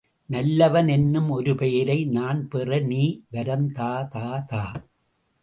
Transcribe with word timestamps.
நல்லவன் 0.29 0.87
என்னும் 0.87 1.29
ஒருபெயரை 1.29 1.97
நான்பெற 2.07 2.79
நீ 2.81 3.03
வரம் 3.29 3.71
தா 3.71 4.03
தா 4.09 4.39
தா. 4.47 4.63